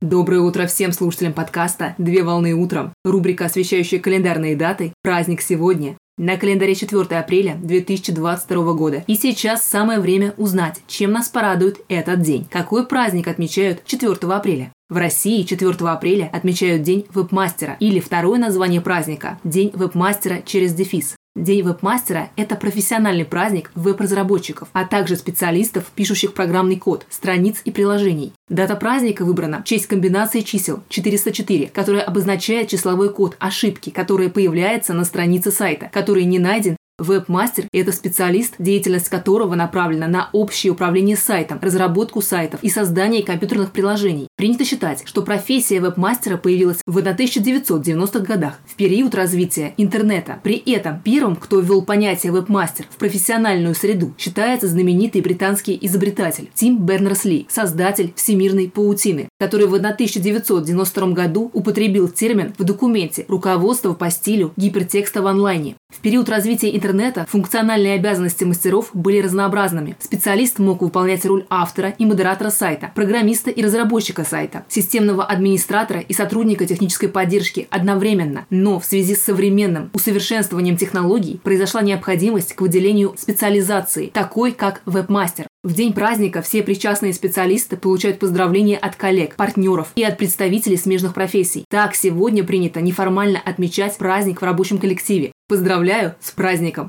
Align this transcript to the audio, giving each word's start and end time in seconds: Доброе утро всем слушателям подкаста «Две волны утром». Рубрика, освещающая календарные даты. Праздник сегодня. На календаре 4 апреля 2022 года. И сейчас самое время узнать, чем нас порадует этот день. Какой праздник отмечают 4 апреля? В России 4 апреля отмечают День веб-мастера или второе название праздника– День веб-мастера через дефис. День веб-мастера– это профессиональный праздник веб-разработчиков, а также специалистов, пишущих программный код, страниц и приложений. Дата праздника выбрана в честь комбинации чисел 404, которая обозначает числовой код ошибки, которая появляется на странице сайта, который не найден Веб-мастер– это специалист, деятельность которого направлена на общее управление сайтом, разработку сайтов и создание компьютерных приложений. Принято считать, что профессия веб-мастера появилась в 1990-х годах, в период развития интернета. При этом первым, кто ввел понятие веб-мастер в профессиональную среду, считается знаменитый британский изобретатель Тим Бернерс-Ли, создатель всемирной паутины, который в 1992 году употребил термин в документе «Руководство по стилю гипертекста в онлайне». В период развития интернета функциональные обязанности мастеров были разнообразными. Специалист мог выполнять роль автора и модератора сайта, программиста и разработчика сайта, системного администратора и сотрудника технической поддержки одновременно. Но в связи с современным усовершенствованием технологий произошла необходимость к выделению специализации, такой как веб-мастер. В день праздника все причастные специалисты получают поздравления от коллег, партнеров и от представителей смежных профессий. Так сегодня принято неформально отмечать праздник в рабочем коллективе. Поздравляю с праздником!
Доброе 0.00 0.40
утро 0.40 0.66
всем 0.66 0.92
слушателям 0.92 1.34
подкаста 1.34 1.94
«Две 1.98 2.22
волны 2.22 2.54
утром». 2.54 2.94
Рубрика, 3.04 3.44
освещающая 3.44 4.00
календарные 4.00 4.56
даты. 4.56 4.94
Праздник 5.02 5.42
сегодня. 5.42 5.98
На 6.16 6.38
календаре 6.38 6.74
4 6.74 7.02
апреля 7.18 7.58
2022 7.62 8.72
года. 8.72 9.04
И 9.06 9.14
сейчас 9.14 9.62
самое 9.62 10.00
время 10.00 10.32
узнать, 10.38 10.80
чем 10.86 11.12
нас 11.12 11.28
порадует 11.28 11.82
этот 11.90 12.22
день. 12.22 12.46
Какой 12.50 12.86
праздник 12.86 13.28
отмечают 13.28 13.84
4 13.84 14.14
апреля? 14.32 14.72
В 14.88 14.96
России 14.96 15.42
4 15.42 15.70
апреля 15.90 16.30
отмечают 16.32 16.82
День 16.82 17.04
веб-мастера 17.12 17.76
или 17.78 18.00
второе 18.00 18.38
название 18.38 18.80
праздника– 18.80 19.38
День 19.44 19.70
веб-мастера 19.74 20.40
через 20.46 20.72
дефис. 20.72 21.14
День 21.36 21.62
веб-мастера– 21.62 22.30
это 22.36 22.56
профессиональный 22.56 23.24
праздник 23.24 23.70
веб-разработчиков, 23.76 24.68
а 24.72 24.84
также 24.84 25.14
специалистов, 25.14 25.84
пишущих 25.94 26.34
программный 26.34 26.76
код, 26.76 27.06
страниц 27.08 27.60
и 27.64 27.70
приложений. 27.70 28.32
Дата 28.48 28.74
праздника 28.74 29.24
выбрана 29.24 29.60
в 29.60 29.64
честь 29.64 29.86
комбинации 29.86 30.40
чисел 30.40 30.82
404, 30.88 31.68
которая 31.68 32.02
обозначает 32.02 32.66
числовой 32.66 33.14
код 33.14 33.36
ошибки, 33.38 33.90
которая 33.90 34.28
появляется 34.28 34.92
на 34.92 35.04
странице 35.04 35.52
сайта, 35.52 35.88
который 35.92 36.24
не 36.24 36.40
найден 36.40 36.76
Веб-мастер– 37.00 37.64
это 37.72 37.92
специалист, 37.92 38.56
деятельность 38.58 39.08
которого 39.08 39.54
направлена 39.54 40.06
на 40.06 40.28
общее 40.34 40.70
управление 40.70 41.16
сайтом, 41.16 41.58
разработку 41.62 42.20
сайтов 42.20 42.62
и 42.62 42.68
создание 42.68 43.22
компьютерных 43.22 43.72
приложений. 43.72 44.28
Принято 44.40 44.64
считать, 44.64 45.02
что 45.04 45.20
профессия 45.20 45.80
веб-мастера 45.80 46.38
появилась 46.38 46.78
в 46.86 46.96
1990-х 46.96 48.20
годах, 48.20 48.54
в 48.64 48.74
период 48.74 49.14
развития 49.14 49.74
интернета. 49.76 50.40
При 50.42 50.54
этом 50.54 50.98
первым, 51.04 51.36
кто 51.36 51.60
ввел 51.60 51.82
понятие 51.82 52.32
веб-мастер 52.32 52.86
в 52.88 52.96
профессиональную 52.96 53.74
среду, 53.74 54.14
считается 54.16 54.66
знаменитый 54.66 55.20
британский 55.20 55.78
изобретатель 55.82 56.48
Тим 56.54 56.78
Бернерс-Ли, 56.78 57.48
создатель 57.50 58.14
всемирной 58.16 58.70
паутины, 58.70 59.28
который 59.38 59.66
в 59.66 59.74
1992 59.74 61.08
году 61.08 61.50
употребил 61.52 62.08
термин 62.08 62.54
в 62.56 62.64
документе 62.64 63.26
«Руководство 63.28 63.92
по 63.92 64.08
стилю 64.08 64.54
гипертекста 64.56 65.20
в 65.20 65.26
онлайне». 65.26 65.76
В 65.90 66.00
период 66.00 66.30
развития 66.30 66.74
интернета 66.74 67.26
функциональные 67.28 67.96
обязанности 67.96 68.44
мастеров 68.44 68.88
были 68.94 69.20
разнообразными. 69.20 69.96
Специалист 70.00 70.58
мог 70.58 70.80
выполнять 70.80 71.26
роль 71.26 71.44
автора 71.50 71.90
и 71.98 72.06
модератора 72.06 72.48
сайта, 72.48 72.90
программиста 72.94 73.50
и 73.50 73.62
разработчика 73.62 74.24
сайта, 74.30 74.64
системного 74.68 75.24
администратора 75.24 76.00
и 76.00 76.12
сотрудника 76.12 76.66
технической 76.66 77.08
поддержки 77.08 77.66
одновременно. 77.70 78.46
Но 78.50 78.78
в 78.78 78.84
связи 78.84 79.14
с 79.14 79.24
современным 79.24 79.90
усовершенствованием 79.92 80.76
технологий 80.76 81.40
произошла 81.42 81.82
необходимость 81.82 82.54
к 82.54 82.60
выделению 82.60 83.14
специализации, 83.18 84.06
такой 84.06 84.52
как 84.52 84.82
веб-мастер. 84.86 85.46
В 85.62 85.74
день 85.74 85.92
праздника 85.92 86.40
все 86.40 86.62
причастные 86.62 87.12
специалисты 87.12 87.76
получают 87.76 88.18
поздравления 88.18 88.78
от 88.78 88.96
коллег, 88.96 89.36
партнеров 89.36 89.92
и 89.94 90.02
от 90.02 90.16
представителей 90.16 90.78
смежных 90.78 91.12
профессий. 91.12 91.64
Так 91.68 91.94
сегодня 91.94 92.44
принято 92.44 92.80
неформально 92.80 93.40
отмечать 93.44 93.98
праздник 93.98 94.40
в 94.40 94.44
рабочем 94.44 94.78
коллективе. 94.78 95.32
Поздравляю 95.48 96.14
с 96.20 96.30
праздником! 96.30 96.88